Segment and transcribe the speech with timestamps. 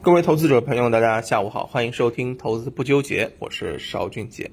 [0.00, 4.48] 各位投资者朋友，大家下午好，欢迎收听《投资不纠结》，我是邵俊杰。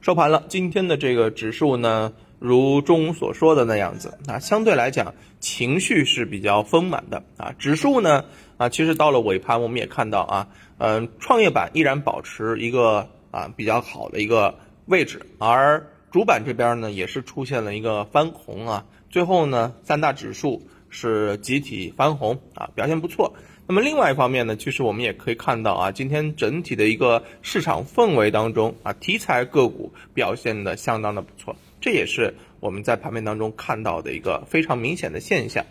[0.00, 7.52] 收盘了，今天的这个指数呢，如中午所说的那样子啊，相对来讲情绪是比较丰满的啊。
[7.58, 8.24] 指数呢
[8.58, 14.56] 啊，其实到了尾盘，我们也看到啊，嗯，创业板依然保持一个啊比较好的一个
[14.86, 23.34] 位置，而主板这边呢也是出现了一个翻红啊，最后呢三大指数是集体翻红啊，表现不错。
[23.68, 35.64] 那么另外一方面呢，其实我们也可以看到啊，今天整体的一个市场氛围当中啊，题材个股表现的相当的不错，这也是我们在盘面当中看到的一个非常明显的现象。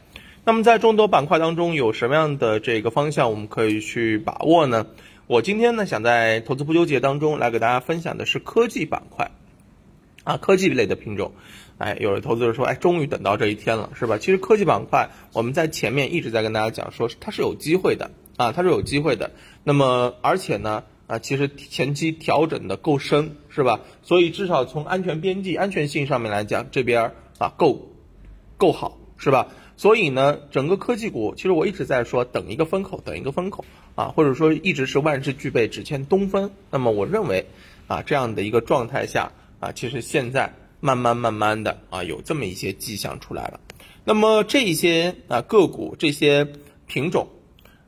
[0.44, 4.88] 那么在众多板块当中，有什么样的这个方向我们可以去把握呢？
[5.28, 9.32] 我今天呢，想在投资不纠结当中来给大家分享的是科技板块，
[10.26, 11.32] 啊，科技类的品种。
[11.78, 14.18] 哎，有的投资者说，哎，终于等到这一天了，是吧？
[14.18, 19.32] 其实科技板块，我们在前面一直在跟大家讲，说它是有机会的啊，它是有机会的。
[19.64, 23.82] 那么，而且呢，啊，其实前期调整的够深，是吧？
[24.04, 27.90] 所以至少从安全边际、安全性上面来讲，这边啊够
[28.58, 29.48] 够好，是吧？
[29.76, 36.52] 所以呢，整个科技股，其实我一直在说，等一个风口，等一个风口啊，或者说一直是万事俱备，只欠东风。
[36.72, 37.48] 那么，我认为
[37.88, 39.34] 啊，这样的一个状态下
[39.66, 40.54] 啊，其实现在。
[40.82, 43.60] 慢慢慢慢的啊，有这么一些迹象出来了。
[44.04, 46.48] 那么这些啊个股、这些
[46.86, 47.28] 品种，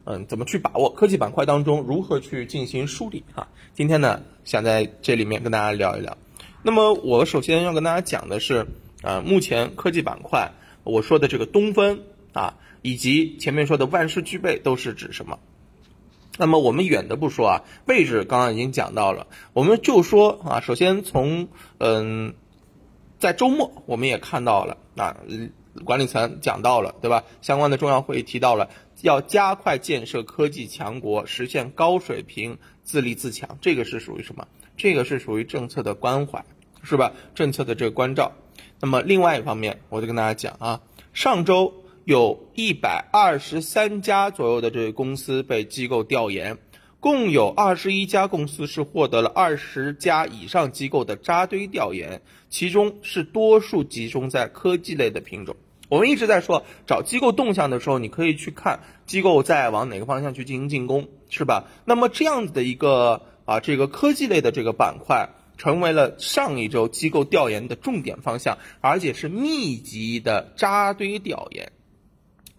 [0.06, 0.90] 嗯，怎么去把握？
[0.90, 3.24] 科技板块当中如何去进行梳理？
[3.36, 6.18] 哈，今天呢，想在这里面跟大家聊一聊。
[6.64, 8.66] 那么我首先要跟大家讲的是，
[9.04, 10.52] 啊，目前科技板块
[10.84, 12.00] 我说的这个东风
[12.34, 15.38] 啊，以及前面说的万事俱备，都是指什么？
[16.38, 21.50] 那么我们远的不说啊，位置刚刚已经讲到了，我们就说啊，首先从
[21.80, 22.34] 嗯。
[23.20, 25.18] 在周末，我们也看到了啊，
[25.84, 27.24] 管理层讲到了，对吧？
[27.42, 28.70] 相关的重要会议提到了
[29.02, 33.58] 要加快建设科技强国，实现高水平自立自强。
[33.60, 34.48] 这个是属于什么？
[34.78, 36.46] 这个是属于政策的关怀，
[36.84, 37.12] 是吧？
[37.34, 38.34] 政策的这个关照。
[38.80, 40.82] 那么另外一方面，我就跟大家讲啊，
[41.12, 41.74] 上周
[42.08, 46.58] 有一百二十三家左右的这个公司被机构调研。
[47.02, 55.58] 共有二十一家公司是获得了二十家以上机构的扎堆调研，其中是多数集中在科技类的品种。
[55.90, 61.66] 我们一直在说找机构动向的时候，你可以去看机构在往哪个方向去进行进攻，是吧？
[61.84, 71.74] 那么这样子的一个啊，这个科技类的这个板块成为了上一周机构调研的重点方向，而且是密集的扎堆调研。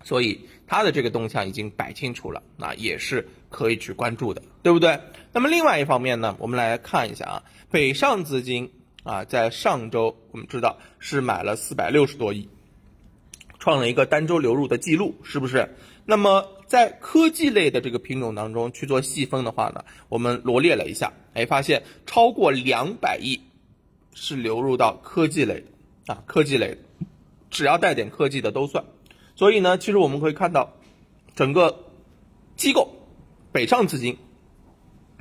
[0.09, 5.01] 所以它的这个动向已经摆清楚了，那也是可以去关注的，对不对？
[5.35, 8.71] 那么另外一方面呢，我们来看一下啊，北上资金
[9.03, 12.49] 啊，在上周我们知道是买了四百六十多亿，
[13.59, 15.75] 创了一个单周流入的记录，是不是？
[16.07, 23.43] 那么在科技类的这个品种当中去做细分的话呢，我们罗列了一下，哎，发现超过两百亿
[24.15, 25.63] 是流入到科技类
[26.07, 26.79] 的啊，科技类的，
[27.51, 28.87] 只要带点科技的都算。
[29.39, 30.75] 所以呢，其实我们可以看到，
[31.37, 31.85] 整个
[32.57, 32.91] 机构
[33.53, 34.19] 北上资金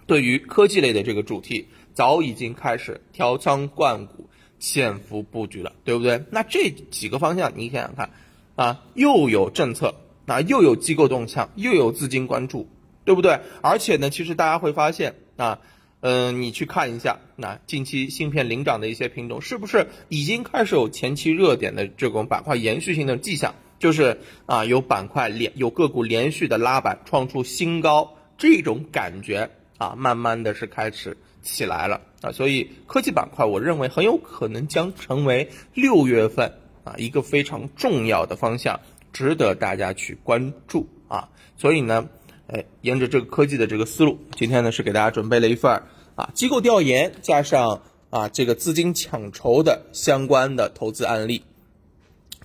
[0.08, 6.24] 对于科技类的这个主题早已经开始调仓换股、潜伏布局了，对不对？
[6.32, 8.10] 那这几个方向你想想看，
[8.56, 9.94] 啊，又有政策，
[10.26, 12.68] 啊，又有机构动向，又有资金关注，
[13.06, 13.42] 对不对？
[13.62, 15.60] 而且呢，其实大家会发现啊，
[16.00, 23.54] 嗯，你去看一下，那近期芯片领涨的一些品种，是不是已经开始有前期热点的这种板块延续性的迹象？
[23.80, 38.80] 就是啊，有板块连有个股连续的拉板，创出新高，这种感觉啊，慢慢的是开始起来了啊，所以科技板块，我认为很有可能将成为六月份啊一个非常重要的方向，
[39.14, 41.30] 值得大家去关注啊。
[41.56, 42.10] 所以呢，
[42.48, 45.84] 哎，沿着这个科技的这个思路，今天呢是给大家准备了一份
[46.16, 51.44] 啊机构调研加上啊这个资金抢筹的相关的投资案例，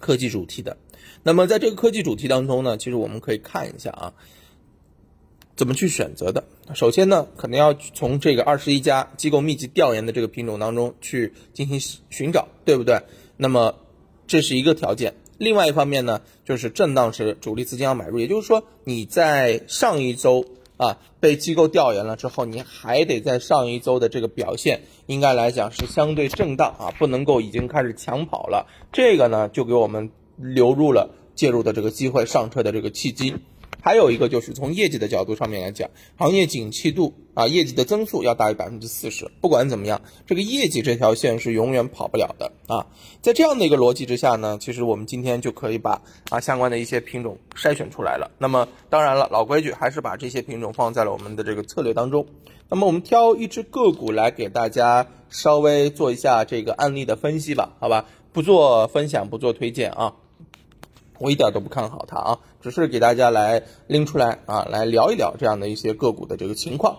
[0.02, 0.76] 科技主题的。
[1.22, 4.12] 那么在这个科技主题当中呢，其实我们可以看一下啊，
[5.56, 6.44] 怎么去选择的。
[6.74, 11.78] 首先呢，可能要从这个二十一家机构密集调研的这个品种当中去进行
[12.10, 13.02] 寻找，对不对？
[13.36, 13.76] 那么
[14.26, 15.14] 这是一个条件。
[15.38, 20.44] 另外一方面呢，就是震荡时主力资金要买入，也就是说你在上一周
[20.82, 28.66] 啊被机构调研了之后，你还得在上一周的这个表现，应该来讲是相对震荡啊，不能够已经开始抢跑了。
[28.92, 30.10] 这个呢，就给我们。
[30.38, 33.34] 流入了介入的这个机会，上车的这个契机，
[33.82, 39.28] 还有一个就是从业绩的角度上面来讲，行业景气度啊，业绩的增速要大于百分之四十。
[39.40, 42.86] 不管怎么样，这个业绩这条线是永远跑不了的啊。
[43.20, 46.00] 在这样的一个逻辑之下呢，其实我们今天就可以把
[46.30, 48.30] 啊相关的一些品种筛选出来了。
[48.38, 52.24] 那么当然了，老规矩还是把这些品种放在了我们的这个策略当中。
[52.68, 58.06] 那么我们挑一只个股来给大家稍微做一下这个案例的分析吧，好吧？
[58.32, 60.14] 不做分享，不做推荐啊。
[61.22, 66.96] 我一点都不看好它啊，只是给大家来拎出来啊，来聊一聊这样的一些个股的这个情况。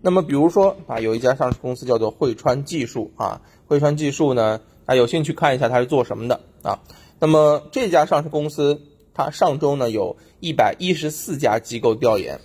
[0.00, 6.80] 那么比如说啊，有一家上市公司叫做汇川技术啊，汇川技术呢，啊有兴趣看一下它是做什么的啊。
[7.18, 8.80] 那么这家上市公司，
[9.12, 12.40] 它上周呢有一百一十四家机构调研，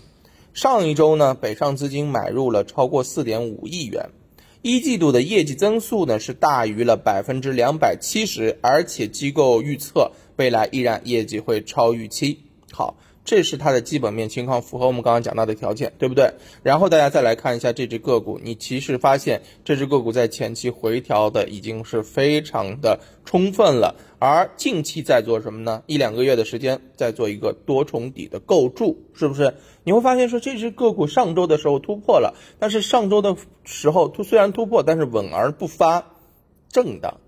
[0.53, 4.09] 上一周呢北上资金买入了超过四点五亿元。
[4.63, 12.43] 一季度的业绩增速呢是大于了百分之两百七十，而且机构预测未来依然业绩会超预期。
[12.71, 16.33] 好，这是它的基本面情况，符合我们刚刚讲到的条件，对不对？
[16.63, 23.95] 然后大家再来看一下这只个股，你其实发现这只个股在前期回调的已经是非常的充分了。
[24.17, 25.83] 而近期在做什么呢？
[25.85, 29.55] 一两个月的时间在做一个多重底的构筑，是不是？
[29.83, 36.05] 你会发现说这只个股上周的时候突破了，但是上周的时候突虽然突破，但是稳而不发，
[36.69, 37.19] 震荡，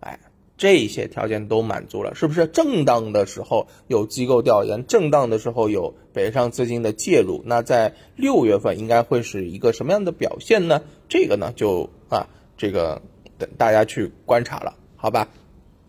[0.00, 0.20] 哎，
[0.56, 2.46] 这些条件都满足了，是不是？
[2.46, 10.82] 震荡的时候有机构调研，震荡的时候有北上资金的介入，那在六月份应该会是一个什么样的表现呢？
[11.08, 13.02] 这个呢就啊，这个
[13.36, 15.28] 等大家去观察了，好吧？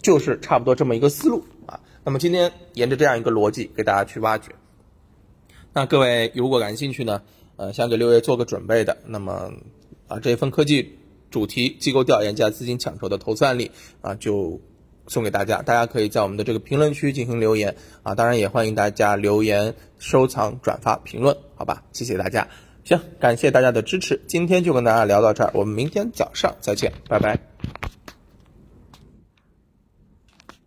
[0.02, 1.80] 就是差不多这么一个思路啊。
[2.04, 4.52] 那么今天沿着这样一个逻辑给大家去挖掘。
[5.74, 7.22] 那各位如果感兴趣呢，
[7.58, 9.54] 呃，想给六月做个准备的，那么
[10.08, 10.98] 啊这份科技
[11.36, 14.62] 主题机构调研加资金抢筹的投资案例啊，就
[15.06, 15.62] 送给大家。
[15.62, 21.84] 大家可以在我们的这个评论区进行留言啊，当然也欢迎大家留言、收藏、转发、评论，好吧？
[21.92, 22.48] 谢谢大家。
[22.86, 27.38] 行，感谢大家的支持，今天就跟大家聊到这儿，我们明天早上再见，拜拜。